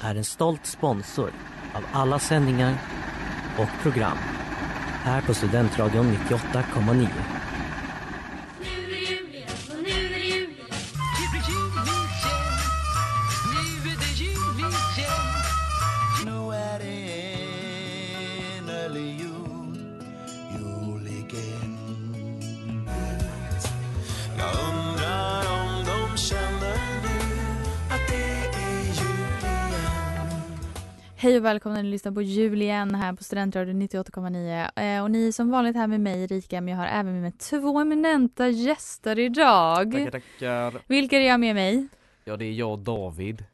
[0.00, 1.30] är en stolt sponsor
[1.74, 2.74] av alla sändningar
[3.58, 4.18] och program
[5.02, 7.08] här på Studentradion 98,9.
[31.50, 34.96] Välkomna ni lyssnar på Jul igen här på Studentradion 98,9.
[34.96, 37.22] Eh, och ni är som vanligt här med mig Erika men jag har även med
[37.22, 39.92] mig två eminenta gäster idag.
[39.92, 40.82] Tackar, tackar.
[40.86, 41.88] Vilka är jag med mig?
[42.24, 43.44] Ja, det är jag och David.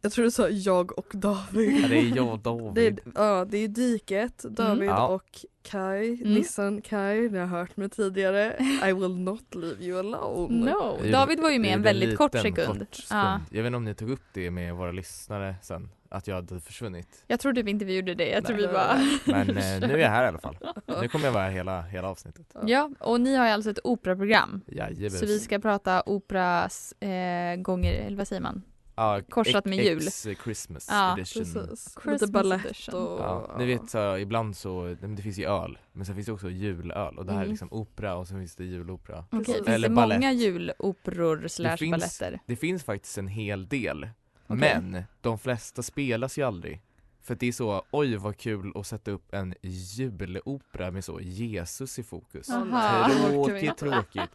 [0.00, 1.80] Jag tror du sa jag och David.
[1.82, 2.74] Ja, det är jag och David.
[2.74, 5.06] Det är, ja, det är Diket, David Ja.
[5.08, 6.34] och Kai, Mm.
[6.34, 8.56] Nissan Kai, ni har hört mig tidigare.
[8.88, 10.70] I will not leave you alone.
[10.70, 11.10] No.
[11.12, 12.56] David var ju med en väldigt kort sekund.
[12.56, 13.10] kort sekund.
[13.10, 13.40] Ja.
[13.50, 16.60] Jag vet inte om ni tog upp det med våra lyssnare sen, att jag hade
[16.60, 17.24] försvunnit.
[17.26, 18.96] Jag trodde inte vi gjorde det, jag tror vi bara...
[19.26, 20.56] Men eh, nu är jag här i alla fall.
[21.00, 22.46] Nu kommer jag vara här hela, hela avsnittet.
[22.66, 24.60] Ja, och ni har ju alltså ett operaprogram.
[24.66, 25.18] Jajebus.
[25.20, 28.62] Så vi ska prata operas eh, gånger, eller vad säger man?
[28.94, 30.06] ja, korsat med jul.
[30.06, 31.42] X Christmas Ja, edition.
[31.44, 31.96] Precis.
[32.02, 32.94] Christmas Lite edition.
[32.94, 33.20] och...
[33.20, 36.50] Ja, ni vet så, ibland så, det finns ju öl, men sen finns det också
[36.50, 37.50] julöl och det här är Mm.
[37.50, 39.18] liksom opera och sen finns det julopera.
[39.30, 39.54] Okej, Precis.
[39.54, 40.18] finns Eller det ballett.
[40.20, 42.40] många juloperor slash balletter?
[42.46, 44.08] Det finns faktiskt en hel del,
[44.52, 44.80] Okej.
[44.82, 46.82] men de flesta spelas ju aldrig.
[47.20, 51.20] För att det är så, oj vad kul att sätta upp en julopera med så
[51.20, 52.50] Jesus i fokus.
[52.50, 53.10] Aha.
[53.30, 54.30] Tråkigt, tråkigt.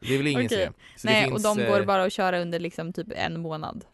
[0.00, 0.70] Det vill ingen Okej.
[0.96, 1.06] se.
[1.08, 3.84] Nej, finns, och de eh, går bara att köra under liksom typ en månad.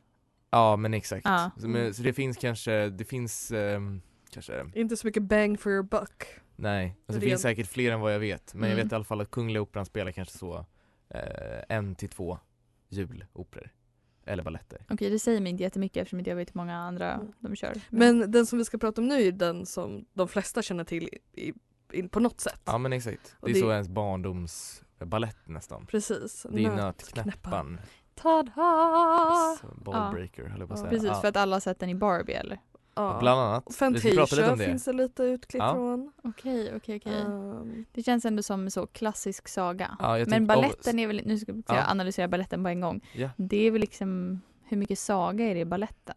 [0.51, 1.23] Ja men exakt.
[1.25, 1.51] Ja.
[1.61, 4.01] Så, men, så det finns kanske, det finns ehm,
[4.31, 6.25] kanske, Inte så mycket bang for your buck.
[6.57, 8.55] nej, alltså, det finns säkert fler än vad jag vet.
[8.55, 8.85] Men jag Mm.
[8.87, 10.67] vet i alla fall att Kungliga Operan spelar kanske så
[11.15, 12.39] eh, en till två
[12.89, 13.71] juloperor.
[14.29, 14.79] Eller balletter.
[14.91, 17.33] Okej, det säger mig inte jättemycket eftersom inte jag vet hur många andra Mm.
[17.41, 17.81] de kör.
[17.91, 21.09] Men den som vi ska prata om nu är den som de flesta känner till
[21.33, 21.53] i,
[21.93, 22.61] i, på något sätt.
[22.65, 23.37] Ja men exakt.
[23.41, 25.87] Och Det är det- så ens barndomsballett nästan.
[25.87, 26.47] Precis.
[26.51, 26.83] Det är Nöt-
[27.17, 27.81] Nötknäpparen.
[28.15, 28.53] Tada!
[29.61, 30.91] Så Ballbreaker höll jag på att säga.
[30.91, 31.21] Precis, ja.
[31.21, 32.59] för att alla har sett den i Barbie eller?
[32.99, 33.17] Ja.
[33.21, 33.75] Bland annat.
[33.75, 35.73] Fantasia finns det lite utklipp Ja.
[35.75, 36.13] från.
[36.25, 37.21] Okej, okej, okej.
[37.21, 39.97] Ehm, Det känns ändå som så klassisk saga.
[40.01, 41.85] Ja, Men balletten är väl, nu ska jag Ja.
[41.91, 43.01] analysera balletten på en gång.
[43.13, 43.29] Ja.
[43.37, 46.17] Det är väl liksom, hur mycket saga är det i balletten?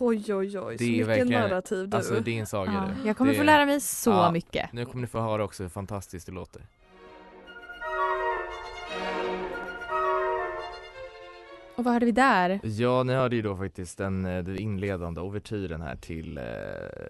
[0.00, 1.96] oj oj oj, så Det är mycket narrativ du.
[1.96, 3.08] Alltså det är en saga Ja, du.
[3.08, 4.30] jag kommer det, få lära mig så Ja.
[4.32, 4.72] mycket.
[4.72, 6.62] Nu kommer ni få höra också hur fantastiskt det låter.
[11.80, 12.60] Och vad hörde vi där?
[12.62, 16.44] Ja, ni hörde ju då faktiskt den, eh, den inledande ouvertyren här till eh,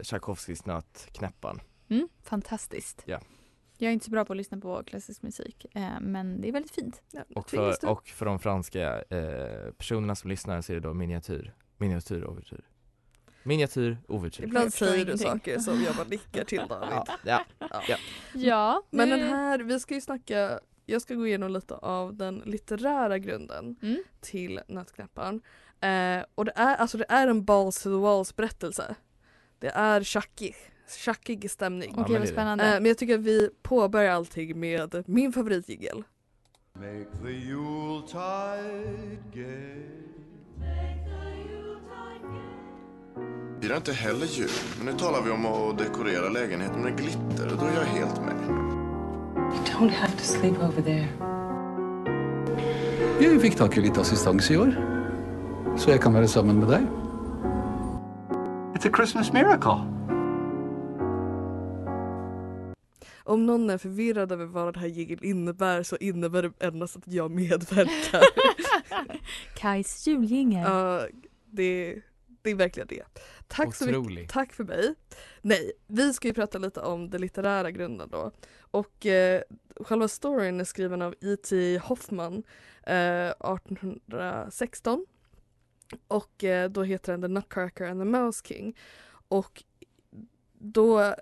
[0.02, 1.60] Tchaikovskys Nötknäpparen.
[1.88, 3.02] Mm, fantastiskt.
[3.04, 3.20] Ja.
[3.78, 6.52] Jag är inte så bra på att lyssna på klassisk musik, eh, men det är
[6.52, 7.02] väldigt fint.
[7.12, 10.94] Ja, Och för, och för de franska eh, personerna som lyssnar så är det då
[10.94, 12.60] miniatyr, miniatyr ouvertyr.
[13.42, 14.44] Miniatyr ouvertyr.
[14.44, 16.98] Ibland säger du saker som jag bara nickar till David.
[17.24, 17.44] Ja,
[17.88, 17.96] ja.
[18.34, 22.14] Ja, Men nu- den här, vi ska ju snacka, jag ska gå igenom lite av
[22.14, 24.02] den litterära grunden Mm.
[24.20, 25.40] till Nötknäpparen.
[25.80, 28.94] Eh, och det är, alltså det är en balls to the walls berättelse.
[29.58, 30.54] Det är tjackig,
[30.98, 31.90] tjackig stämning.
[31.96, 32.64] Okej, men vad spännande.
[32.64, 36.02] Eh, men jag tycker att vi påbörjar allting med min favoritjingel.
[36.72, 39.82] Make the Yuletide gay.
[43.60, 47.58] firar inte heller jul, men nu talar vi om att dekorera lägenheten med glitter och
[47.60, 48.59] då är jag helt med.
[49.80, 51.08] Don't have to sleep over there.
[53.18, 54.74] Vi fikk tak i litt assistanse i år,
[55.80, 56.84] så jeg kan være sammen med deg.
[58.76, 59.78] It's a Christmas miracle.
[63.24, 67.08] Om någon är förvirrad över vad den här jingeln innebär så innebär det endast att
[67.08, 68.24] jag medverkar.
[69.56, 70.62] Kajs juljingel.
[70.70, 71.06] Ja,
[71.50, 71.98] det,
[72.42, 73.04] det är verkligen det.
[73.48, 73.98] Tack så mycket.
[74.00, 74.28] Otrolig.
[74.28, 74.94] Tack för mig.
[75.42, 78.32] Nej, vi ska ju prata lite om den litterära grunden då.
[78.70, 79.42] Och eh,
[79.80, 81.78] själva storyn är skriven av E.T.
[81.78, 82.42] Hoffman
[82.82, 85.06] eh, 1816.
[86.08, 88.76] Och eh, då heter den The Nutcracker and the Mouse King.
[89.28, 89.64] Och
[90.58, 91.14] då,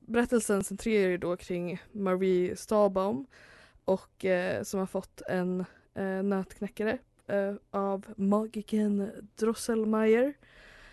[0.00, 3.26] berättelsen centrerar ju då kring Marie Stahlbaum
[3.84, 10.34] och eh, som har fått en eh, nötknäckare eh, av magiken Drosselmeier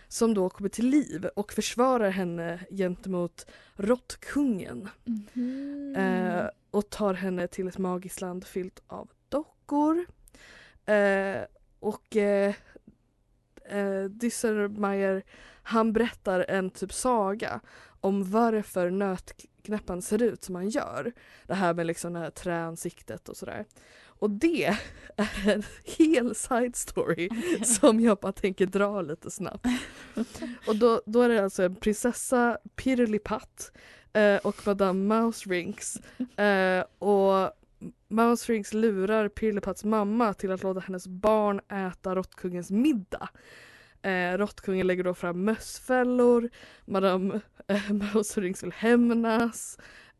[0.07, 3.45] som då kommer till liv och försvarar henne gentemot
[3.75, 5.95] råttkungen Mhm.
[5.97, 10.05] eh, och tar henne till ett magiskt land fyllt av dockor.
[10.85, 11.41] Eh,
[11.79, 12.53] och eh,
[13.65, 15.23] eh, Drosselmeier
[15.63, 17.59] han berättar en typ saga
[18.01, 21.11] om varför nötknäpparen ser ut som han gör.
[21.47, 23.65] Det här med liksom det här träansiktet och sådär.
[24.19, 24.79] Och det är
[25.47, 27.29] en hel side story
[27.63, 29.65] som jag bara tänker dra lite snabbt.
[30.67, 33.71] Och då, då är det alltså en prinsessa Pirlipat
[34.13, 36.01] eh, och Madame Mouse Rings.
[36.37, 37.51] Eh, och
[38.07, 43.29] Mouse Rings lurar Pirlipats mamma till att låta hennes barn äta råttkungens middag.
[44.01, 46.49] Eh, råttkungen lägger då fram mössfällor,
[46.85, 49.77] Madame eh, Mouse Rings vill hämnas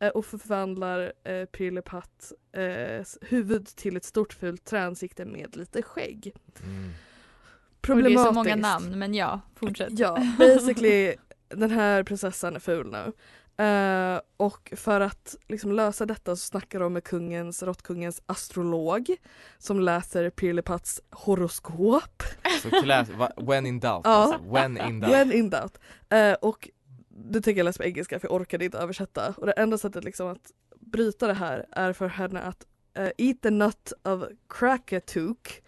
[0.10, 6.34] och förvandlar eh, Pirlipat eh, huvud till ett stort fult träansikte med lite skägg.
[6.66, 6.92] Mm.
[7.90, 8.62] Och det är så många Problematiskt.
[8.62, 10.00] namn men ja, fortsätt.
[10.00, 11.16] Ja, basically
[11.50, 13.12] den här prinsessan är ful nu.
[13.58, 19.16] Eh, och för att liksom lösa detta så snackar de med kungens, råttkungens astrolog
[19.58, 22.24] som läser Pirlipats horoskop.
[22.62, 24.10] Så class, va, when in doubt Ja.
[24.12, 24.40] alltså.
[24.54, 25.14] When in doubt.
[25.14, 25.78] When in doubt.
[26.10, 26.70] Eh, och
[27.16, 29.34] det tänker jag läsa på engelska för jag orkade inte översätta.
[29.38, 33.42] Och det enda sättet liksom att bryta det här är för henne att eh, eat
[33.42, 35.64] the nut of Krakatook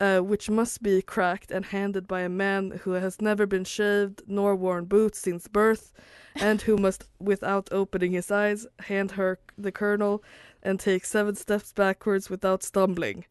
[0.00, 4.22] uh, which must be cracked and handed by a man who has never been shaved
[4.26, 5.92] nor worn boots since birth
[6.40, 10.22] and who must without opening his eyes hand her the kernel
[10.62, 13.26] and take seven steps backwards without stumbling.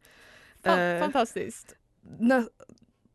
[0.64, 1.76] Fan, Eh, fantastiskt.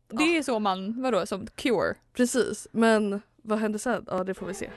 [0.09, 1.95] Det är så man, vadå, som cure?
[2.13, 4.05] Precis, men vad händer sen?
[4.09, 4.69] Ja, det får vi se.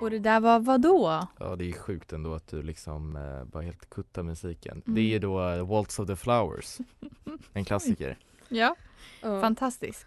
[0.00, 1.26] Och det där var vad då?
[1.40, 4.82] Ja det är sjukt ändå att du liksom eh, bara helt kuttar musiken.
[4.86, 4.94] Mm.
[4.94, 6.78] Det är ju då eh, Waltz of the Flowers,
[7.52, 8.18] en klassiker.
[8.48, 8.76] Ja,
[9.22, 9.40] Ja.
[9.40, 10.06] fantastisk.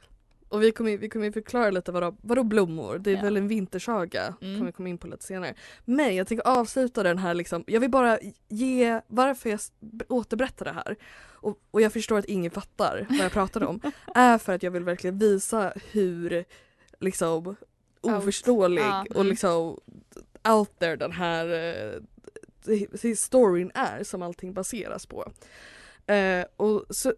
[0.50, 2.98] Och vi kommer, ju- vi kommer förklara lite vadå, vadå blommor?
[3.00, 3.22] Det är Ja.
[3.22, 4.56] väl en vintersaga, Mm.
[4.56, 5.54] kommer vi komma in på lite senare.
[5.86, 9.60] Men jag tänker avsluta den här liksom, jag vill bara ge varför jag
[10.10, 10.96] återberättar det här.
[11.22, 13.82] Och, och jag förstår att ingen fattar vad jag pratade om.
[14.16, 16.46] är för att jag vill verkligen visa hur
[17.00, 17.56] liksom
[18.02, 19.28] oförståelig Ja, och mm.
[19.28, 19.80] liksom
[20.50, 21.46] out there den här
[23.04, 25.32] eh, storyn är som allting baseras på.
[26.08, 27.14] Eh, och så,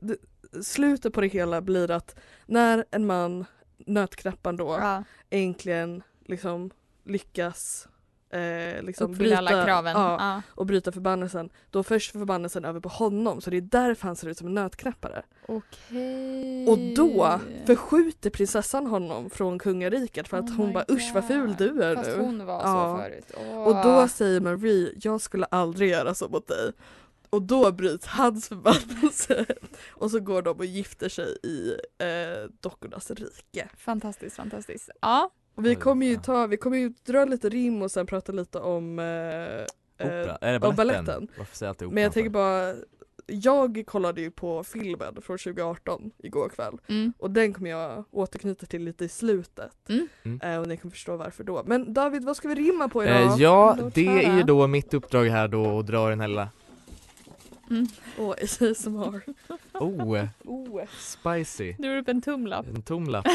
[0.63, 3.45] slutet på det hela blir att när en man,
[3.77, 5.03] nötknäpparen då, Ja.
[5.29, 6.71] äntligen liksom
[7.03, 7.87] lyckas
[8.29, 9.93] eh, liksom Uppfylla alla kraven.
[9.95, 10.41] Ja, Ja.
[10.49, 14.27] och bryta förbannelsen, då förs förbannelsen över på honom så det är därför han ser
[14.27, 15.23] ut som en nötknäppare.
[15.47, 16.67] Okej.
[16.67, 21.55] Och då förskjuter prinsessan honom från kungariket för att Oh hon bara usch vad ful
[21.57, 22.23] du är Fast nu.
[22.23, 22.97] hon var Ja.
[22.97, 23.31] så förut.
[23.51, 23.67] Åh.
[23.67, 26.71] Och då säger Marie, jag skulle aldrig göra så mot dig.
[27.29, 29.45] Och då bryts hans förbannelse.
[29.89, 33.69] Och så går de och gifter sig i eh, dockornas rike.
[33.77, 34.89] Fantastiskt, fantastiskt.
[35.01, 35.29] Ja.
[35.55, 36.19] Och vi kommer ju ja.
[36.21, 40.37] ta, vi kommer ju dra lite rim och sen prata lite om eh, Opera, eh,
[40.41, 41.05] är det och baletten?
[41.05, 41.27] baletten.
[41.37, 42.73] Varför säger jag alltid Men jag tänker bara
[43.29, 47.13] jag kollade ju på filmen från 2018 igår kväll Mm.
[47.19, 49.89] och den kommer jag återknyta till lite i slutet.
[49.89, 50.07] Mm.
[50.23, 50.41] Mm.
[50.41, 51.63] Eh, och ni kommer förstå varför då.
[51.65, 53.39] Men David, vad ska vi rimma på Eh, idag?
[53.39, 56.49] ja, Låt det är ju då mitt uppdrag här då att dra den här lilla,
[57.69, 57.87] Mm.
[58.19, 59.21] Åh, ASMR.
[59.73, 60.81] oh, Oh.
[60.99, 61.75] spicy.
[61.79, 62.67] Du har upp en tumlapp.
[62.67, 63.27] En tom lapp.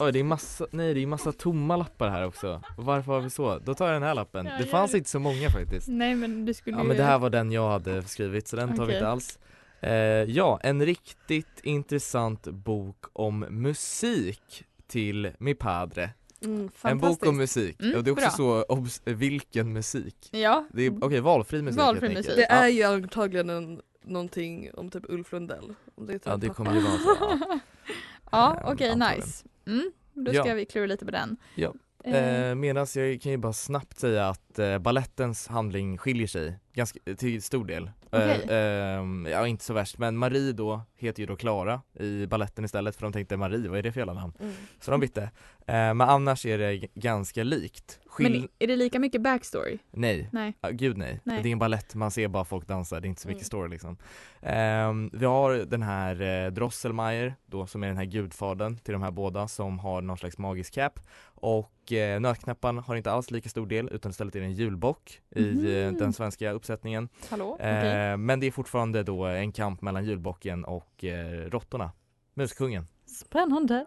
[0.00, 2.62] Oj det är massa, nej det är massa tomma lappar här också.
[2.76, 3.58] Och Varför har vi så?
[3.58, 4.46] Då tar jag den här lappen.
[4.46, 4.98] Ja, Det fanns det.
[4.98, 5.88] inte så många faktiskt.
[5.88, 6.88] Nej men du skulle Ja ju...
[6.88, 8.94] men det här var den jag hade skrivit så den tar vi Okej.
[8.96, 9.38] inte alls.
[9.80, 9.92] Eh,
[10.30, 16.10] ja, en riktigt intressant bok om musik till mi padre.
[16.44, 16.70] Mm.
[16.82, 17.80] En bok om musik.
[17.82, 18.30] Mm, och det är också bra.
[18.30, 20.28] så, obs, vilken musik?
[20.30, 20.64] Ja.
[20.72, 22.36] Det är, okej valfri musik Valfri musik.
[22.36, 25.74] Det är ju antagligen en, någonting om typ Ulf Lundell.
[25.94, 27.16] Om det är typ Ja det kommer ju vara så.
[27.20, 27.58] Ja.
[28.32, 29.18] Ja, okej antagligen.
[29.20, 29.44] nice.
[29.66, 29.92] Mm.
[30.14, 30.44] Då Ja.
[30.44, 31.36] ska vi klura lite på den.
[31.54, 31.74] Ja.
[32.04, 32.14] Eh,
[32.48, 36.98] Eh, Medan jag kan ju bara snabbt säga att eh, ballettens handling skiljer sig ganska,
[37.16, 37.90] till stor del.
[38.10, 38.46] Okej.
[38.48, 42.64] Eh, ehm, ja inte så värst men Marie då heter ju då Klara i balletten
[42.64, 44.32] istället för de tänkte Marie, vad är det för jävla namn?
[44.40, 44.54] Mm.
[44.80, 45.22] Så de bytte.
[45.66, 48.00] Eh, men annars är det ganska likt.
[48.18, 49.78] Skill- Men är det lika mycket backstory?
[49.90, 50.54] Nej, Nej.
[50.60, 51.20] Ah, gud nej.
[51.24, 51.42] Nej.
[51.42, 53.46] Det är en ballett, man ser bara folk dansa, det är inte så mycket Mm.
[53.46, 53.96] story liksom.
[54.42, 59.02] Ehm, vi har den här eh, Drosselmeier då som är den här gudfadern till de
[59.02, 61.00] här båda som har någon slags magisk cap
[61.34, 65.20] och eh, Nötknäpparen har inte alls lika stor del utan istället är det en julbock
[65.36, 65.98] i eh, Mhm.
[65.98, 67.08] den svenska uppsättningen.
[67.30, 67.56] Hallå?
[67.60, 68.16] Eh, Okej.
[68.16, 71.90] Men det är fortfarande då en kamp mellan julbocken och eh, råttorna,
[72.34, 72.86] Muskungen.
[73.06, 73.86] Spännande.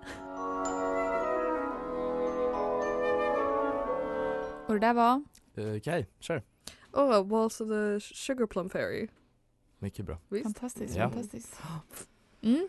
[4.72, 5.24] Och det där var?
[5.56, 6.44] Eh, Okej, kör.
[6.94, 9.08] Oh, Waltz of the Sugar Plum Fairy.
[9.80, 10.18] Mycket bra.
[10.30, 10.44] Visst?
[10.44, 11.10] Fantastiskt, Ja.
[11.10, 11.60] fantastiskt.
[12.42, 12.68] Mm.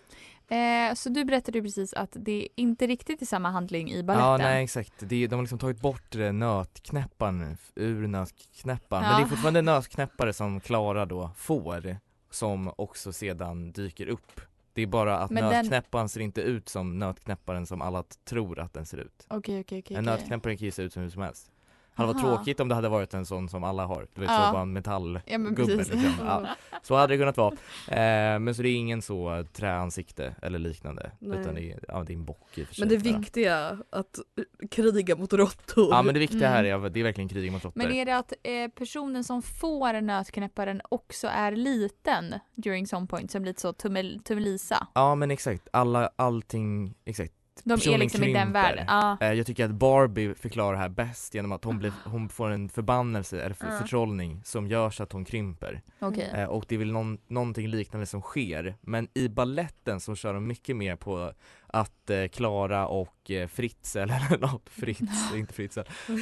[0.49, 4.03] Eh, så du berättade ju precis att det är inte riktigt är samma handling i
[4.03, 4.29] baletten.
[4.29, 9.13] Ja nej exakt, det är, de har liksom tagit bort eh, nötknäpparen ur nötknäpparen Men
[9.13, 9.19] Ja.
[9.19, 11.97] det är fortfarande nötknäppare som Klara då får
[12.31, 14.41] som också sedan dyker upp
[14.73, 18.59] Det är bara att Men den- nötknäpparen ser inte ut som nötknäpparen som alla tror
[18.59, 19.97] att den ser ut Okej, okej, okej.
[19.97, 20.17] En okej.
[20.17, 21.51] nötknäppare kan ju se ut som hur som helst
[21.95, 22.37] hade varit Aha.
[22.37, 24.47] tråkigt om det hade varit en sån som alla har, du vet Ja.
[24.47, 26.15] så bara en metallgubbe Ja, liksom.
[26.27, 26.47] ja,
[26.83, 27.53] Så hade det kunnat vara
[27.89, 31.39] eh, Men så det är ingen så träansikte eller liknande Nej.
[31.41, 33.79] Utan det är, ja, det är en bock i och för sig Men det viktiga
[33.91, 35.89] att eh, kriga mot råttor.
[35.91, 36.85] Ja men det viktiga här Mm.
[36.85, 40.01] är, det är verkligen krig mot råttor Men är det att eh, personen som får
[40.01, 44.87] nötknäpparen också är liten during some point, som lite så tummel, tummelisa?
[44.95, 47.33] Ja men exakt, alla, allting, exakt
[47.65, 48.85] De är liksom i den världen.
[48.89, 49.17] Ja.
[49.21, 52.51] Eh, Jag tycker att Barbie förklarar det här bäst genom att hon, blir, hon får
[52.51, 53.79] en förbannelse eller för, Ja.
[53.79, 56.31] förtrollning som gör så att hon krymper Okej.
[56.35, 60.35] eh, Och det är väl någon, någonting liknande som sker Men i balletten så kör
[60.35, 61.33] de mycket mer på
[61.67, 65.01] att eh, Klara och eh, Fritz, eller något, Fritz,
[65.35, 65.79] inte Fritz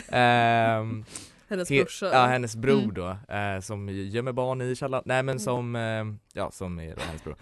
[0.08, 1.04] ehm,
[1.48, 2.06] Hennes he- brorsa.
[2.12, 2.94] Ja, hennes bror Mm.
[2.94, 7.02] då, eh, som gömmer barn i källaren, nej men som, eh, ja som är då
[7.02, 7.36] hennes bror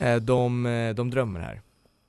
[0.00, 1.60] eh, de, de drömmer här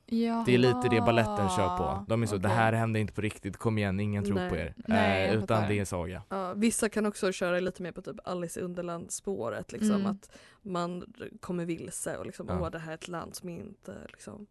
[0.07, 2.05] Det är lite det balletten kör på.
[2.07, 2.57] De är så, det Okej.
[2.57, 4.49] här hände inte på riktigt, kom igen, ingen tror Nej.
[4.49, 4.73] på er.
[4.87, 6.23] Nej, eh, utan det är en saga.
[6.29, 10.05] Ja, vissa kan också köra lite mer på typ Alice i Underland spåret liksom Mm.
[10.07, 12.59] att man kommer vilse och liksom Ja.
[12.61, 14.47] åh det här är ett land som inte liksom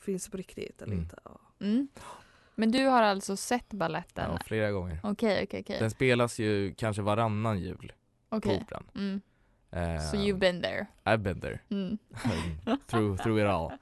[0.00, 1.04] finns på riktigt eller Mm.
[1.04, 1.16] inte.
[1.24, 1.40] Ja.
[1.60, 1.88] Mm.
[2.54, 4.30] Men du har alltså sett balletten?
[4.32, 5.00] Ja, flera gånger.
[5.02, 5.76] Okej, okej, okej.
[5.80, 7.92] Den spelas ju kanske varannan jul
[8.30, 8.60] på Okej.
[8.62, 8.84] Operan.
[8.94, 9.20] Mm.
[9.72, 10.86] Eh, So you've been there?
[11.04, 11.58] I've been there.
[11.70, 11.98] Mm.
[12.86, 13.72] through, through it all.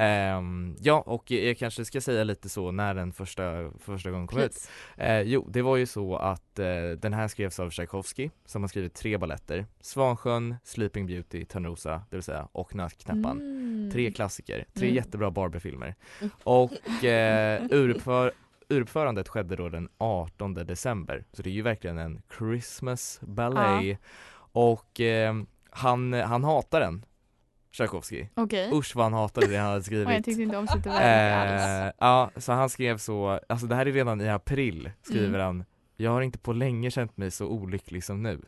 [0.00, 4.38] Ehm, ja, och jag kanske ska säga lite så när den första, första gången kom
[4.38, 4.44] ut.
[4.52, 4.68] Please.
[4.96, 6.66] Eh, jo, det var ju så att eh,
[6.98, 9.66] den här skrevs av Tchaikovsky som har skrivit tre balletter.
[9.80, 13.40] Svansjön, Sleeping Beauty, Törnrosa, det vill säga, och Nötknäpparen.
[13.40, 13.90] Mm.
[13.92, 14.96] Tre klassiker, tre Mm.
[14.96, 15.94] jättebra Barbie-filmer.
[16.44, 18.32] Och eh, uruppför,
[18.68, 23.98] uruppförandet skedde då den 18 december, så det är ju verkligen en Christmas ballet.
[24.52, 25.34] Och eh,
[25.70, 27.04] han, han hatar den,
[27.72, 28.26] Tchaikovsky.
[28.34, 28.70] Okej.
[28.72, 30.24] Usch vad han hatade det han hade Och jag skrivit.
[30.24, 31.02] tyckte inte om Slutterverk
[31.34, 31.62] alls.
[31.62, 35.40] Eh, ja, så han skrev så, alltså det här är redan i april, skriver Mm.
[35.40, 35.64] han
[35.96, 38.40] Jag har inte på länge känt mig så olycklig som nu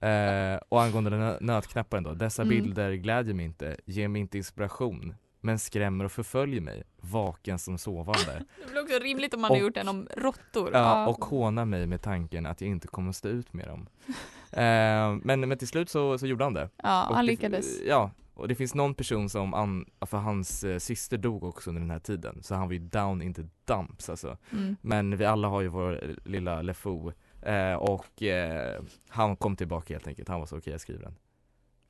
[0.08, 2.48] eh, Och angående nö- nötknapparen då, dessa Mm.
[2.62, 7.78] bilder glädjer mig inte, ger mig inte inspiration Men skrämmer och förföljer mig, vaken som
[7.78, 8.44] sovande.
[8.66, 10.70] Det blir också rimligt om man har Och- gjort den om råttor.
[10.72, 13.88] Ja, och hånar mig med tanken att jag inte kommer stå ut med dem.
[14.52, 16.68] Eh, men, men till slut så, så gjorde han det.
[16.82, 17.80] Ja, och han det- lyckades.
[17.86, 21.80] Ja, och det finns någon person som, an, för hans eh, syster dog också under
[21.80, 24.36] den här tiden Så han var ju down in the dumps alltså.
[24.52, 24.76] Mm.
[24.82, 30.06] Men vi alla har ju vår lilla LeFou eh, Och eh, han kom tillbaka helt
[30.06, 31.16] enkelt, han var så okej jag skriver den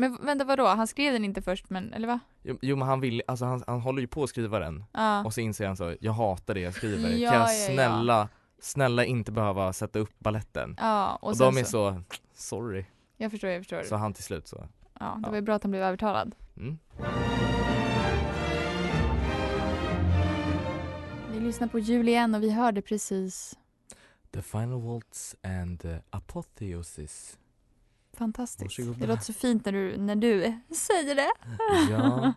[0.00, 2.20] Men vänta vadå, han skrev den inte först men, eller va?
[2.42, 5.24] Jo, jo men han vill, alltså han, han håller ju på att skriva den Ja.
[5.24, 8.28] Och så inser han så, jag hatar det jag skriver, Ja, kan jag ja, snälla,
[8.60, 10.76] snälla inte behöva sätta upp balletten?
[10.78, 12.02] Ja, och, Och, de är så,
[12.34, 12.84] sorry
[13.16, 13.82] Jag förstår, jag förstår.
[13.82, 14.68] Så han till slut så,
[15.00, 16.34] ja, det var ju bra att han blev övertalad.
[16.56, 16.78] mm.
[21.32, 23.58] Vi lyssnar på jul igen och vi hörde precis
[24.32, 27.38] The final waltz and apotheosis
[28.24, 28.78] Fantastiskt.
[28.78, 28.98] Varsågoda.
[29.00, 30.40] Det låter så fint när du, när du
[30.74, 31.30] säger det.
[31.90, 32.32] Ja,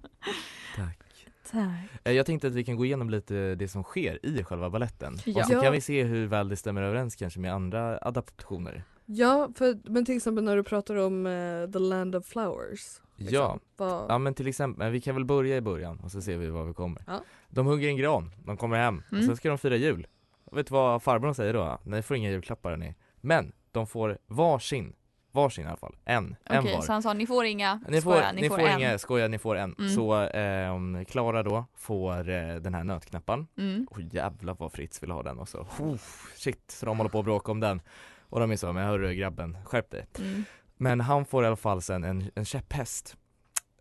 [0.76, 1.00] tack.
[1.52, 1.90] Tack.
[2.04, 5.18] Eh, Jag tänkte att vi kan gå igenom lite det som sker i själva balletten
[5.26, 5.42] Ja.
[5.42, 9.50] Och så kan vi se hur väl det stämmer överens kanske med andra adaptioner Ja,
[9.56, 13.02] för, men till exempel när du pratar om eh, The Land of Flowers.
[13.16, 16.22] liksom, Ja, vad- ja men till exempel, vi kan väl börja i början och så
[16.22, 17.22] ser vi var vi kommer Ja.
[17.50, 19.26] De hugger en gran, de kommer hem, och Mm.
[19.26, 20.08] sen ska de fira jul
[20.46, 21.80] och Vet du vad farbrorn säger då?
[21.84, 24.94] Ni får inga julklappar ni Men de får varsin,
[25.34, 28.02] varsin i alla fall, en, en Okej, var så han sa ni får inga, Ni
[28.02, 28.80] får, skoja, ni får, en.
[28.80, 29.76] inga, skoja ni får en.
[29.80, 29.90] Mm.
[29.90, 33.48] Så ehm, Klara då får eh, den här nötknappan.
[33.58, 33.88] Mm.
[33.92, 35.68] Oh, jävlar vad Fritz vill ha den också.
[35.80, 35.98] Oh,
[36.36, 37.82] shit, så de håller på att bråka om den.
[38.30, 40.06] Och de är så, men hörru grabben, skärp dig.
[40.20, 40.44] Mm.
[40.78, 43.18] Men han får i alla fall sen en, en käpphäst.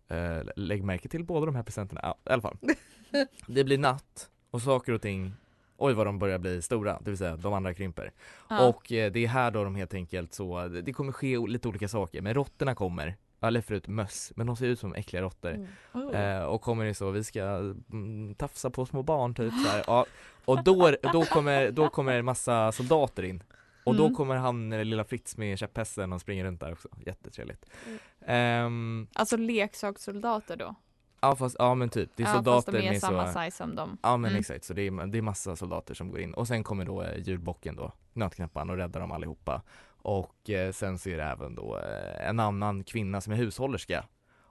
[0.07, 2.01] Eh, lägg märke till båda de här presenterna.
[2.03, 2.57] Ja, i alla fall.
[3.47, 5.33] Det blir natt och saker och ting
[5.77, 8.11] oj vad de börjar bli stora, det vill säga de andra krymper.
[8.49, 8.67] Ja.
[8.67, 11.87] Och eh, det är här då de helt enkelt så, det kommer ske lite olika
[11.87, 15.67] saker, men råttorna kommer, eller förut möss, men de ser ut som äckliga råttor.
[15.93, 16.15] Oh.
[16.15, 19.83] Eh, och kommer det så, vi ska mm, tafsa på små barn typ så här.
[19.87, 20.05] Ja,
[20.45, 23.43] och då, då, kommer, då kommer en massa soldater in
[23.83, 24.15] och då Mm.
[24.15, 27.65] kommer han, lilla Fritz med käpphästen och springer runt där också, jättetrevligt.
[27.85, 27.99] Mm.
[28.25, 30.75] Ehm, Alltså leksakssoldater då?
[31.23, 33.39] Ja fast, ja men typ, det är ja, soldater fast de är med samma så
[33.39, 33.97] size som dem.
[34.03, 34.39] Ja men Mm.
[34.39, 37.01] exakt, så det är, det är massa soldater som går in och sen kommer då
[37.03, 39.61] eh, julbocken då, nötknäpparen och räddar dem allihopa.
[40.05, 44.05] Och eh, sen så är det även då eh, en annan kvinna som är hushållerska.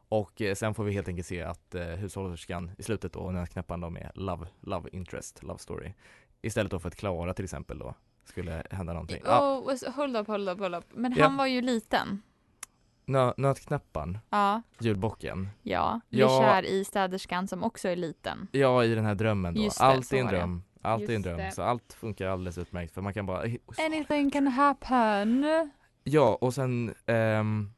[0.08, 3.34] Och eh, sen får vi helt enkelt se att eh, hushållerskan i slutet då, och
[3.34, 5.92] nötknäpparen då med love, love interest, love story.
[6.42, 9.22] Istället då för att Klara till exempel då skulle hända någonting.
[9.24, 10.84] Oh, was- hold up, hold up, hold up.
[10.90, 11.24] Men Ja.
[11.24, 12.22] han var ju liten.
[13.12, 15.48] Nö, nötknäpparen, Ja, julbocken.
[15.62, 16.00] ja.
[16.10, 16.40] Blir Ja.
[16.42, 18.48] kär i städerskan som också är liten.
[18.52, 19.60] Ja, i den här drömmen då.
[19.62, 20.38] Just det, allt så är en var det.
[20.38, 20.62] dröm.
[20.82, 21.36] Allt är en Just dröm.
[21.36, 21.52] det.
[21.52, 23.42] Så allt funkar alldeles utmärkt för man kan bara
[23.86, 25.44] Anything can happen.
[26.04, 27.72] Ja, och sen ehm,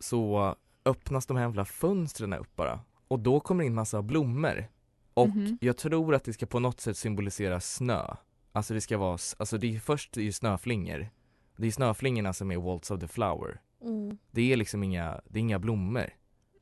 [0.00, 2.80] så öppnas de här jävla fönstren upp bara.
[3.08, 4.68] Och då kommer in massa blommor.
[5.14, 5.58] Och Mhm.
[5.60, 8.14] jag tror att det ska på något sätt symbolisera snö.
[8.52, 11.08] Alltså det ska vara, s- alltså det är först det är ju snöflingor.
[11.56, 13.60] Det är snöflingorna som är Waltz of the Flower.
[13.82, 14.18] Mm.
[14.30, 16.10] Det är liksom inga, det är inga blommor.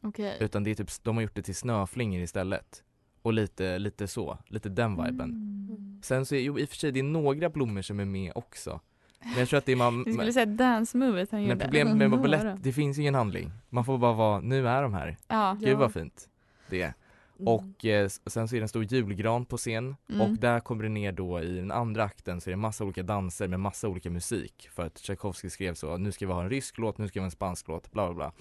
[0.03, 0.37] Okej.
[0.41, 2.83] Utan det är typ, de har gjort det till snöflingor istället.
[3.23, 5.31] Och lite, lite så, lite den viben.
[5.31, 6.01] Mm.
[6.03, 8.33] Sen så är, jo i och för sig det är några blommor som är med
[8.35, 8.81] också.
[9.21, 11.65] Men jag tror att det är man, Du skulle säga dance-movet han Men gjorde.
[11.65, 13.53] problemet med balett, det finns ingen handling.
[13.69, 15.17] Man får bara vara, nu är de här.
[15.29, 15.57] Ja.
[15.61, 16.29] Gud vad fint
[16.71, 16.95] det är.
[17.39, 17.49] Mm.
[17.55, 20.21] Och eh, sen så är det en stor julgran på scen Mm.
[20.21, 23.03] och där kommer det ner då i den andra akten så är det massa olika
[23.03, 26.51] danser med massa olika musik för att Tchaikovsky skrev så, nu ska vi ha en
[26.51, 28.33] rysk låt, nu ska vi ha en spansk låt, bla bla bla.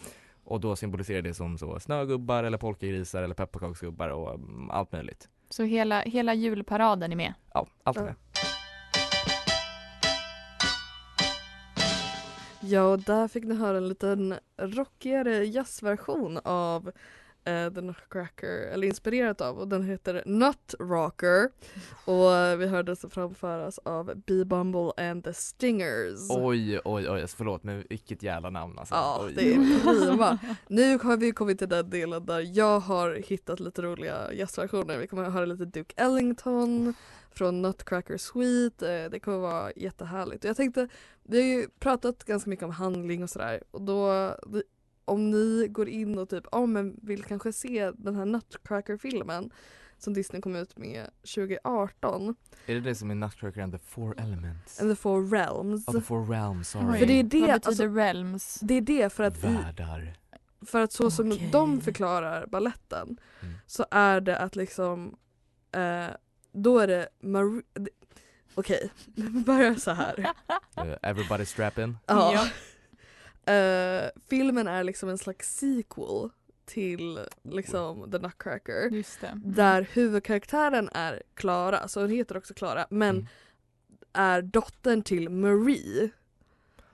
[0.43, 5.29] Och då symboliserar det som så snögubbar eller polkagrisar eller pepparkaksgubbar och mm, allt möjligt.
[5.49, 7.33] Så hela, hela julparaden är med.
[7.53, 8.05] Ja, allt är Ja.
[8.05, 8.15] med.
[12.59, 16.91] Ja, och där fick ni höra en liten rockigare jazzversion av
[17.47, 21.49] eh, The Nutcracker, eller inspirerat av, och den heter Nut Rocker.
[22.05, 26.19] Och vi hörde så framföras av Bee Bumble and the Stingers.
[26.29, 28.95] Oj, oj, oj, alltså, förlåt men vilket jävla namn alltså.
[28.95, 29.33] Ja, oj.
[29.35, 30.37] det är prima.
[30.67, 34.97] Nu har vi kommit till den delen där jag har hittat lite roliga jazzversioner.
[34.97, 36.93] Vi kommer att höra lite Duke Ellington
[37.31, 38.93] från Nutcracker Suite.
[38.93, 40.43] Eh, Det kommer vara jättehärligt.
[40.43, 40.87] Och jag tänkte,
[41.23, 44.35] vi har ju pratat ganska mycket om handling och sådär och då
[45.07, 49.49] om ni går in och typ, ja men vill kanske se den här Nutcracker-filmen
[49.99, 54.19] som Disney kom ut med 2018, Är det det som är Nutcracker and the four
[54.19, 54.81] elements?
[54.81, 55.87] and the four realms.
[55.87, 56.99] Oh, the four realms, sorry.
[56.99, 58.59] För det är det, Vad betyder alltså, realms?
[58.61, 60.13] det är det för att i, Världar.
[60.65, 63.53] För att så som de förklarar balletten Mm.
[63.65, 65.17] så är det att liksom
[65.71, 66.07] eh,
[66.51, 67.07] då är det
[67.73, 67.89] det-
[68.55, 70.19] Okej, vi börjar så här.
[70.19, 71.97] Uh, everybody strap in.
[72.05, 72.47] Ja.
[73.47, 76.29] Eh, filmen är liksom en slags sequel
[76.65, 78.89] till liksom The Nutcracker.
[78.91, 79.41] Just det.
[79.45, 83.27] Där huvudkaraktären är Klara, så hon heter också Klara, men Mm.
[84.13, 86.09] är dottern till Marie.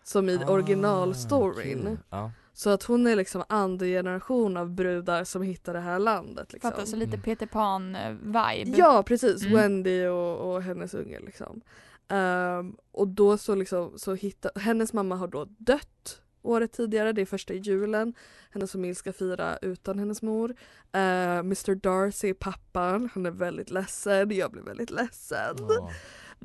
[0.03, 1.87] Som i originalstoryn.
[1.87, 1.97] Ah, okej.
[2.09, 2.31] Ja.
[2.53, 6.53] Så att hon är liksom andra generation av brudar som hittar det här landet.
[6.53, 6.71] Liksom.
[6.71, 7.21] Fattar, så lite Mm.
[7.21, 8.73] Peter Pan-vibe.
[8.77, 9.53] Ja precis, Mm.
[9.53, 11.61] Wendy och, och hennes unge liksom.
[12.07, 17.21] Ehm, och då så liksom så hittar, hennes mamma har då dött året tidigare, det
[17.21, 18.13] är första julen.
[18.49, 20.49] Hennes familj ska fira utan hennes mor.
[20.49, 25.55] Uh, Mr Darcy är pappan, han är väldigt ledsen, jag blir väldigt ledsen.
[25.59, 25.91] Ja.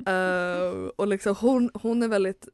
[0.05, 2.47] Ehm, och liksom hon, hon är väldigt,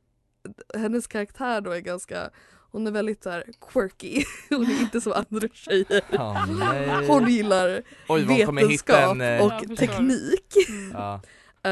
[0.73, 2.29] hennes karaktär då är ganska
[2.71, 6.01] hon är väldigt så här quirky, hon är inte som andra tjejer.
[6.11, 7.07] Ja, nej.
[7.07, 10.53] Hon gillar Oj, vetenskap en, eh, och teknik.
[10.93, 11.21] Ja,
[11.65, 11.71] Eh,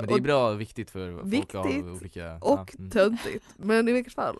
[0.00, 2.34] men det är bra och viktigt för folk Viktigt av olika...
[2.34, 2.90] och ja, mm.
[2.90, 3.44] töntigt.
[3.56, 4.38] Men i vilket fall.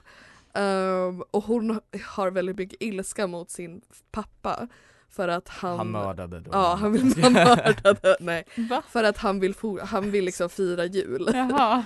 [0.55, 4.69] Ehm, och hon har väldigt mycket ilska mot sin pappa.
[5.09, 5.79] För att han...
[5.79, 6.51] Han mördade då.
[6.53, 8.17] Ja, han vill han mördade.
[8.21, 8.45] Nej.
[8.57, 8.83] Va?
[8.89, 11.31] För att han vill, han vill liksom fira jul.
[11.35, 11.85] Jaha.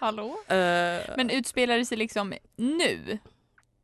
[0.00, 0.36] Hallå?
[0.48, 0.56] Eh,
[1.16, 3.18] Men utspelar det sig liksom nu?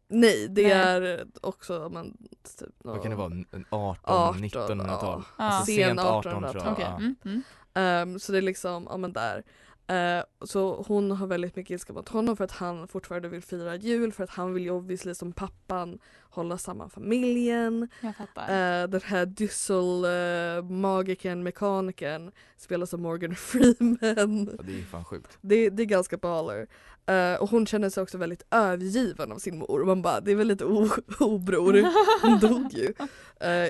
[0.09, 0.73] nej, det Nej.
[0.73, 2.17] är också men,
[2.59, 3.33] typ, Vad kan det vara?
[3.33, 5.23] En 18, 18, 1900-tal?
[5.39, 5.45] ja.
[5.45, 6.73] Alltså Sen sent 18 tror jag.
[6.73, 6.85] Okej.
[6.89, 6.97] Ja.
[6.97, 7.43] Mm, mm.
[7.75, 9.43] Ehm, så det är liksom, ja men där.
[9.91, 13.77] Eh, så hon har väldigt mycket ilska mot honom för att han fortfarande vill fira
[13.77, 17.89] jul för att han vill ju obviously som pappan hålla samman familjen.
[18.01, 18.43] Jag fattar.
[18.43, 24.51] Eh, den här Dyssel uh, magikern, mekanikern spelas av Morgan Freeman.
[24.59, 25.39] Ja, det är fan sjukt.
[25.41, 26.67] Det, det är ganska baller.
[27.07, 29.85] Eh, och hon känner sig också väldigt övergiven av sin mor.
[29.85, 30.65] Man bara, det är väl lite
[31.21, 31.83] obror.
[32.23, 32.95] Hon dog ju.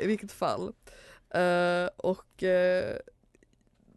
[0.02, 0.72] I vilket fall.
[1.96, 2.44] Och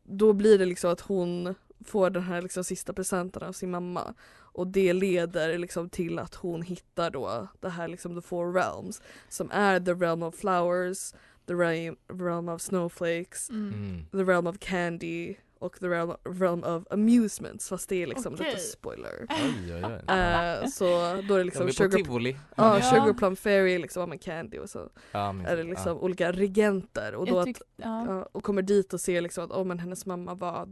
[0.03, 4.13] då blir det liksom att hon får den här liksom sista presenten av sin mamma
[4.35, 9.01] och det leder liksom till att hon hittar då det här liksom the four realms
[9.29, 11.13] som är the realm of flowers,
[11.47, 14.05] the realm, realm of snowflakes, Mm.
[14.11, 18.45] the realm of candy och the realm, realm of amusements fast det är liksom Okej.
[18.45, 19.27] lite spoiler.
[19.29, 20.15] Oj, oj, oj.
[20.15, 20.85] Eh, så
[21.27, 22.37] då är det liksom sugar, tivoli.
[22.55, 22.81] ja, Ja.
[22.81, 27.25] sugar plum fairy liksom med candy och så Ja, är det liksom olika regenter och
[27.25, 28.05] då att ja.
[28.07, 30.65] Ja, och kommer dit och ser liksom att oh, men hennes mamma var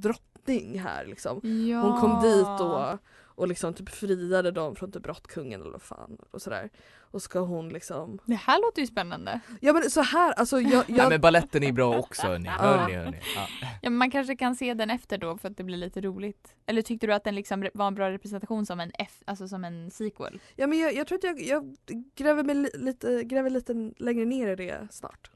[0.45, 1.39] drottning här liksom.
[1.69, 1.82] Ja.
[1.82, 2.97] Hon kom dit då
[3.36, 6.69] och liksom typ friade dem från typ råttkungen eller vad fan och sådär.
[7.13, 9.39] Och ska hon liksom Det här låter ju spännande.
[9.60, 12.88] Ja men så här alltså jag, Ja, jag men balletten är bra också hörni, hör
[12.88, 13.17] ni, hör ni.
[13.36, 13.47] Ja.
[13.82, 16.56] Ja, men man kanske kan se den efter då för att det blir lite roligt.
[16.65, 19.63] Eller tyckte du att den liksom var en bra representation som en F, alltså som
[19.63, 20.39] en sequel?
[20.56, 21.75] Ja men jag, jag tror att jag, jag
[22.15, 25.32] gräver, mig li, lite, gräver lite längre ner i det snart.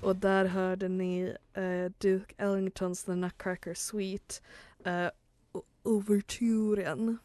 [0.00, 4.34] Och där hörde ni eh, Duke Ellingtons The Nutcracker Suite
[4.86, 5.08] uh,
[5.82, 7.18] Overturen.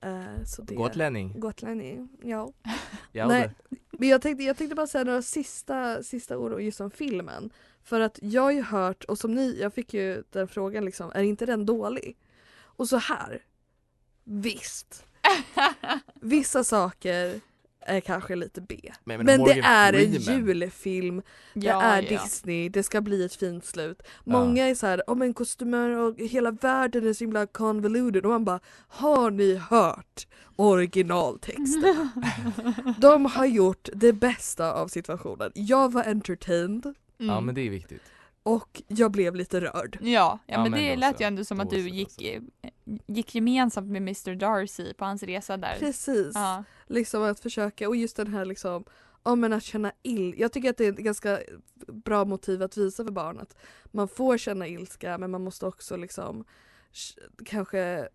[0.00, 1.40] Eh, så det, Gotlänning.
[1.40, 2.08] Gotlänning.
[2.22, 2.52] Ja,
[3.12, 3.50] Nej,
[3.90, 7.50] men jag tänkte, jag tänkte bara säga några sista, sista ord just om filmen.
[7.82, 11.12] För att jag har ju hört, och som ni, jag fick ju den frågan liksom,
[11.14, 12.16] är inte den dålig?
[12.60, 13.42] Och så här,
[14.24, 15.04] visst.
[16.14, 17.40] Vissa saker
[17.80, 18.80] är kanske lite B.
[19.04, 20.48] Men- Men, men det är en Freeman.
[20.48, 21.22] julfilm,
[21.54, 22.08] det Ja, är ja.
[22.08, 24.02] Disney, det ska bli ett fint slut.
[24.24, 28.30] Många är så här, om en kostymer och hela världen är så himla convoluted och
[28.30, 32.08] man bara, har ni hört originaltexten?
[33.00, 35.50] De har gjort det bästa av situationen.
[35.54, 37.44] Jag var entertained Ja Mm.
[37.46, 38.02] men det är viktigt.
[38.48, 39.98] Och jag blev lite rörd.
[40.00, 42.22] Ja, ja, Ja, men men det lät ju ändå som att du gick, så.
[42.22, 42.42] eh,
[43.06, 45.76] gick gemensamt med Mr Darcy på hans resa där.
[45.78, 46.32] Precis.
[46.34, 46.64] Ja.
[46.86, 48.84] Liksom att försöka, och just den här liksom,
[49.24, 50.34] ja men att känna ill.
[50.38, 51.38] Jag tycker att det är ett ganska
[51.86, 55.96] bra motiv att visa för barn att man får känna ilska men man måste också
[55.96, 56.44] liksom
[57.44, 58.08] kanske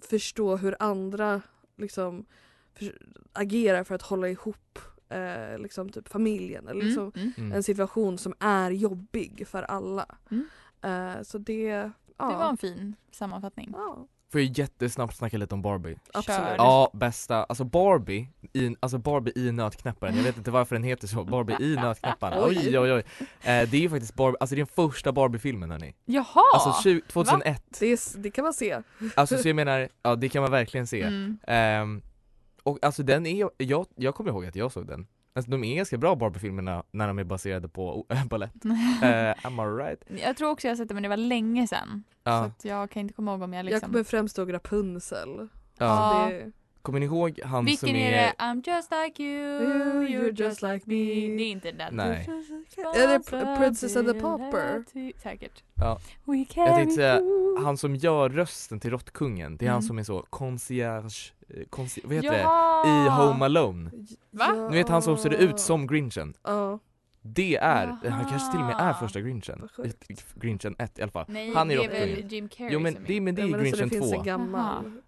[0.00, 1.42] förstå hur andra
[1.76, 2.26] liksom
[2.74, 2.98] för,
[3.32, 4.78] agerar för att hålla ihop
[5.12, 7.32] eh, liksom typ familjen eller liksom Mm, mm.
[7.36, 7.52] Mm.
[7.52, 10.06] en situation som är jobbig för alla.
[10.30, 10.46] Mm.
[10.82, 11.90] Eh, så det, ja.
[12.30, 13.70] Det var en fin sammanfattning.
[13.72, 15.96] ja, Får jag jättesnabbt snacka lite om Barbie?
[16.14, 16.54] absolut.
[16.58, 17.44] Ja, bästa.
[17.44, 21.56] Alltså Barbie, i, alltså Barbie i nötknäpparen, jag vet inte varför den heter så, Barbie
[21.60, 22.44] i nötknäpparen.
[22.48, 22.92] Oj Oj.
[22.92, 23.04] oj.
[23.20, 25.94] Eh, det är ju faktiskt Barbie, alltså det är den första Barbie-filmen hörni.
[26.04, 26.42] Jaha!
[26.54, 27.62] Alltså 20, 2001.
[27.80, 28.82] Det, är, det kan man se.
[29.14, 31.02] Alltså så jag menar, ja det kan man verkligen se.
[31.02, 31.38] Mm.
[31.46, 32.02] Ehm,
[32.62, 35.06] och alltså den är, jag, jag kommer ihåg att jag såg den.
[35.34, 38.64] Alltså de är ganska bra Barbie-filmerna när de är baserade på balett.
[38.66, 40.02] Uh, am I right?
[40.24, 42.04] Jag tror också jag har sett det men det var länge sedan.
[42.08, 42.44] Så Ja.
[42.44, 43.90] att jag kan inte komma ihåg om jag Jag liksom...
[43.92, 45.48] kommer främst ihåg Rapunzel.
[45.78, 46.28] ja.
[46.30, 48.34] Det, Kommer ni ihåg han Vilken som är är, det?
[48.38, 50.94] I'm just like you, You, you're just like me.
[51.36, 51.94] Det är inte den.
[51.96, 52.28] Nej.
[52.94, 54.84] Är det Pr- Princess and the Pauper?
[55.22, 55.62] Säkert.
[55.74, 55.98] Ja.
[56.24, 57.20] We Jag tänkte säga,
[57.64, 59.82] han som gör rösten till Råttkungen, det är han Mm.
[59.88, 62.82] som är så concierge, eh, conci- vad heter Jaha!
[62.84, 63.06] det?
[63.06, 63.90] I Home Alone.
[64.30, 64.52] Va?
[64.70, 66.34] Ni vet han som ser ut som Grinchen?
[66.42, 66.78] Ja.
[67.24, 69.68] Det är, han kanske till och med är första Grinchen.
[70.34, 71.24] Grinchen 1 i alla fall.
[71.28, 72.32] Nej, Han är det är väl.
[72.32, 74.24] Jim Carrey Jo men som det, men det är Ja, men alltså, Grinchen det finns
[74.24, 74.30] 2.
[74.30, 75.02] en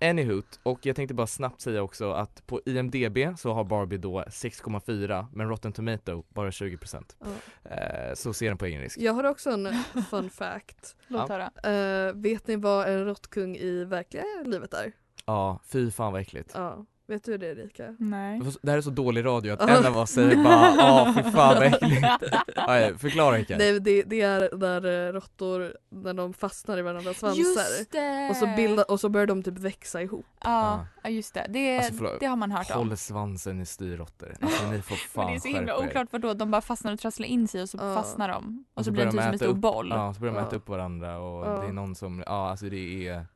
[0.00, 0.10] gammal.
[0.10, 4.22] Anywhoot, och jag tänkte bara snabbt säga också att på IMDB så har Barbie då
[4.22, 7.70] 6,4 men Rotten Tomato bara 20% Ja.
[7.70, 9.74] eh, Så se den på egen risk Jag har också en
[10.10, 10.96] fun fact.
[11.08, 11.50] Låt Ja.
[11.62, 12.12] Eh, höra.
[12.12, 14.92] vet ni vad en råttkung i verkliga livet är?
[15.26, 16.86] Ja, fy fan vad äckligt Ja.
[17.08, 17.96] Vet du det Erika?
[17.98, 18.40] Nej.
[18.62, 21.32] Det här är så dålig radio att en av oss säger bara ja fy fan
[21.54, 22.02] vad äckligt
[22.56, 27.16] ja, Förklara Erika Nej, det, det är när eh, råttor, när de fastnar i varandras
[27.18, 27.38] svansar.
[27.38, 28.28] Just det!
[28.30, 30.26] Och så, bilda, och så börjar de typ växa ihop.
[30.44, 31.46] Ja, ja just det.
[31.48, 32.20] Det, Alltså, förlåt.
[32.20, 32.76] det har man hört om.
[32.88, 36.34] Håll svansen i styrråttor, alltså ni får Men fan det är så himla oklart vadå,
[36.34, 37.94] de bara fastnar och trasslar in sig och så Ja.
[37.94, 38.64] fastnar de.
[38.74, 39.88] Och, Och så, blir de typ som en stor upp- boll.
[39.90, 40.46] Ja, så börjar de Ja.
[40.46, 41.60] äta upp varandra och Ja.
[41.60, 43.26] det är någon som, ja alltså det är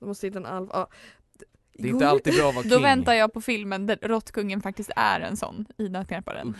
[0.00, 0.68] De måste hitta en alv.
[0.72, 0.88] Ja.
[1.80, 4.60] Det är inte alltid bra att vara king Då väntar jag på filmen där Råttkungen
[4.60, 6.56] faktiskt är en sån i Nötknäpparen.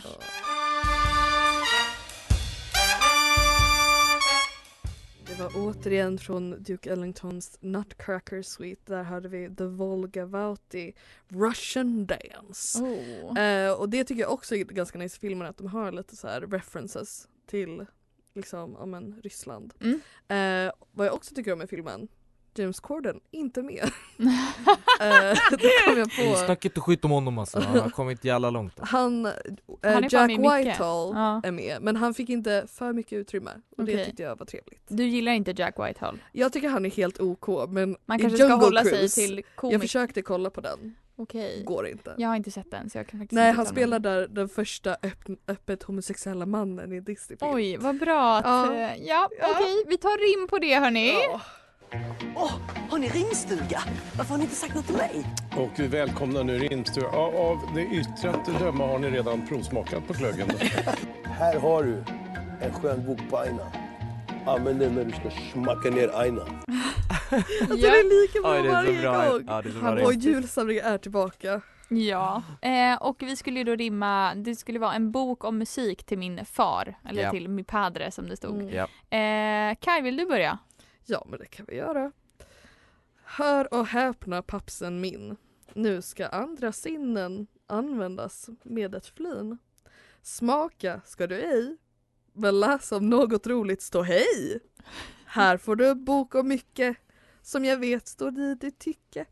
[5.26, 8.92] Det var återigen från Duke Ellingtons Nutcracker Suite.
[8.94, 10.92] Där hade vi The Volga Vauti
[11.28, 12.78] Russian Dance.
[12.78, 13.38] Oh.
[13.38, 16.16] Eh, och det tycker jag också är ganska nice i filmen att de har lite
[16.16, 17.86] så här references till
[18.34, 19.74] liksom, ja men Ryssland.
[19.80, 20.00] Mm.
[20.28, 22.08] Eh, vad jag också tycker om i filmen,
[22.58, 23.84] James Corden, inte med.
[25.00, 26.36] eh, det kom jag på.
[26.44, 29.32] Snacka inte skit om honom alltså, han har kommit jävla långt Han, eh,
[29.82, 30.30] Han Jack.
[30.30, 31.40] Whitehall Ja.
[31.44, 34.04] är med men han fick inte för mycket utrymme och det Okej.
[34.04, 34.82] tyckte jag var trevligt.
[34.88, 36.18] Du gillar inte Jack Whitehall?
[36.32, 39.44] Jag tycker han är helt OK men Man kanske ska hålla sig Cruise, till Jag
[39.56, 39.80] komik.
[39.80, 41.62] försökte kolla på den Okej.
[41.66, 42.14] Går inte.
[42.18, 44.90] Jag har inte sett den så jag kan faktiskt Nej han spelar där den första
[44.90, 47.54] öpp öppet homosexuella mannen i Disney-film.
[47.54, 48.44] Oj, vad bra att...
[48.44, 48.74] Ja.
[48.74, 49.84] Ja, ja okej.
[49.86, 51.12] Vi tar rim på det hörni.
[52.36, 52.52] Åh,
[52.90, 53.80] har ni ringstuga?
[54.16, 55.24] Varför har ni inte sagt något till mig?
[55.56, 57.02] Och välkomna nu Rimstur.
[57.12, 60.48] Ja, av det yttre att döma har ni redan provsmakat på glöggen.
[61.24, 62.04] Här har du
[62.60, 63.62] en skön bok på aina.
[64.46, 66.42] Använd den när du ska smacka ner aina.
[67.30, 69.30] Alltså det är lika bra Oj, det är så varje bra.
[69.32, 69.44] gång.
[69.46, 71.60] Ja, det är så bra och julsamlingen är tillbaka.
[71.88, 76.04] Ja, eh, och vi skulle ju då rimma, det skulle vara en bok om musik
[76.04, 77.30] till min far, eller Ja.
[77.30, 78.60] till min padre som det stod.
[78.62, 78.68] Mm.
[78.74, 79.16] Ja.
[79.18, 80.58] Eh, Kaj, vill du börja?
[81.10, 82.12] Ja men det kan vi göra.
[83.24, 85.36] Hör och häpna pappsen min.
[85.74, 89.58] Nu ska andra sinnen användas med ett flin.
[90.22, 91.76] Smaka ska du ej,
[92.32, 94.60] men läs om något roligt stå hej.
[95.26, 96.96] Här får du en bok om mycket
[97.42, 99.26] som jag vet står i ditt tycke.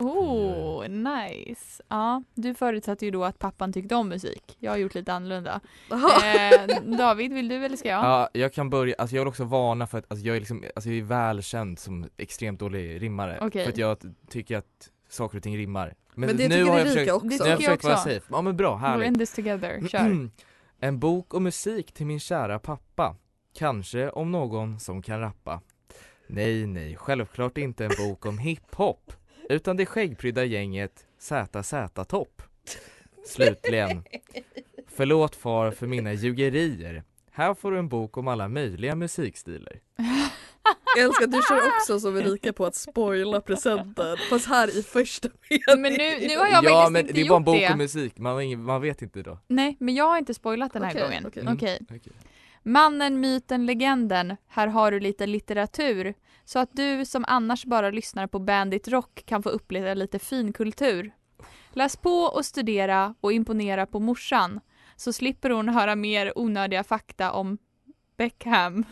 [0.00, 1.82] Oh, nice.
[1.88, 4.56] Ja, du förutsatte ju då att pappan tyckte om musik.
[4.58, 5.60] Jag har gjort lite annorlunda.
[5.90, 8.04] Eh, David, vill du eller ska jag?
[8.04, 10.64] Ja, jag kan börja, alltså jag vill också varna för att alltså jag är liksom,
[10.74, 13.38] alltså jag är välkänd som extremt dålig rimmare.
[13.40, 13.64] Okej.
[13.64, 15.94] För att jag tycker att saker och ting rimmar.
[16.14, 17.28] Men det tycker har jag Erika försökt, också.
[17.28, 18.08] Det Nu har jag tycker jag försökt vara också.
[18.08, 18.26] safe.
[18.30, 19.06] Ja men bra, We're härligt.
[19.08, 20.28] in this together, kör.
[20.82, 23.16] En bok och musik till min kära pappa.
[23.58, 25.60] Kanske om någon som kan rappa.
[26.26, 29.12] Nej, nej, självklart inte en bok om hiphop.
[29.50, 32.42] Utan det skäggprydda gänget ZZ-topp.
[33.26, 34.02] Slutligen.
[34.88, 37.02] Förlåt far för mina ljugerier.
[37.30, 39.72] Här får du en bok om alla möjliga musikstilar.
[40.96, 44.16] Jag älskar att du kör också som Erika på att spoila presenten.
[44.30, 45.82] Fast här i första meningen.
[45.82, 47.72] Men nu, nu har jag ja faktiskt men inte det är bara en bok det.
[47.72, 49.38] om musik, man, ingen, man vet inte då.
[49.46, 51.26] Nej, men jag har inte spoilat den här Okej, gången.
[51.26, 51.42] okej.
[51.54, 51.78] Okej.
[51.88, 52.12] Mm, okej.
[52.62, 54.36] Mannen, myten, legenden.
[54.48, 56.14] Här har du lite litteratur.
[56.44, 60.52] Så att du som annars bara lyssnar på Bandit Rock kan få uppleva lite fin
[60.52, 61.12] kultur.
[61.72, 64.60] Läs på och studera och imponera på morsan.
[64.96, 67.58] Så slipper hon höra mer onödiga fakta om
[68.16, 68.84] Beckham.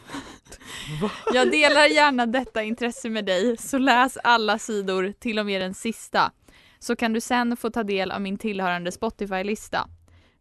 [1.35, 5.75] Jag delar gärna detta intresse med dig, så läs alla sidor, till och med den
[5.75, 6.33] sista.
[6.79, 9.89] Så kan du sen få ta del av min tillhörande Spotify-lista.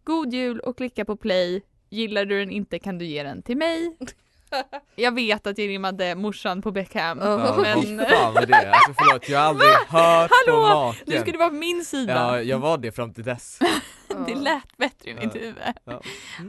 [0.04, 1.64] God jul och klicka på play.
[1.90, 3.98] Gillar du den inte kan du ge den till mig.
[4.96, 7.20] Jag vet att jag rimmade morsan på Beckham.
[7.20, 8.06] Ja, men...
[8.10, 8.72] fan var det?
[8.72, 10.58] Alltså förlåt, jag har aldrig hört Hallå!
[10.68, 11.02] på maken.
[11.08, 12.14] Nu ska du vara på min sida.
[12.14, 13.60] Ja, jag var det fram till dess.
[14.28, 15.42] Det lät bättre i mitt Ja.
[15.42, 15.56] huvud.
[15.86, 16.02] Ja.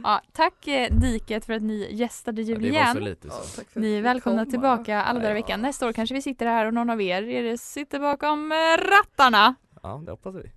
[0.03, 2.97] Ja, tack eh, Diket för att ni gästade jul Ja, igen.
[3.03, 3.27] lite
[3.73, 4.51] för Ni är välkomna kom.
[4.51, 5.41] tillbaka alla dagar i Ja.
[5.43, 5.61] veckan.
[5.61, 9.55] Nästa år kanske vi sitter här och någon av er, er sitter bakom eh, rattarna.
[9.81, 10.51] Ja, det hoppas vi.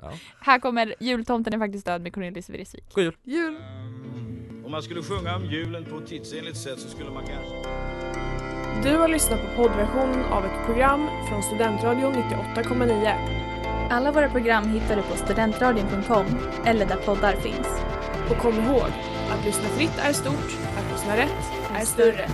[0.00, 0.12] Ja.
[0.40, 2.94] Här kommer Jultomten är faktiskt död med Cornelis Vreeswijk.
[2.94, 3.16] God jul!
[3.22, 3.56] Jul!
[4.64, 7.82] Om man skulle sjunga om julen på ett tidsenligt sätt så skulle man kanske...
[8.82, 13.42] Du har lyssnat på poddversionen av ett program från Studentradion 98,9.
[13.90, 16.26] Alla våra program hittar du på studentradion.com
[16.64, 17.68] eller där poddar finns.
[18.30, 18.90] Och kom ihåg,
[19.30, 22.28] att lyssna fritt är stort, att lyssna rätt är större.